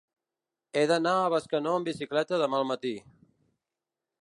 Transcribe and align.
He 0.79 0.85
d'anar 0.91 1.13
a 1.17 1.27
Bescanó 1.33 1.75
amb 1.81 1.91
bicicleta 1.91 2.41
demà 2.45 2.61
al 2.63 2.67
matí. 2.73 2.97